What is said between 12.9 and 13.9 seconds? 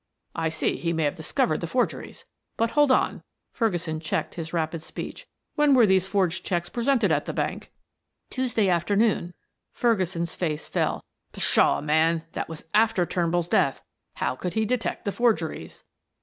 Turnbull's death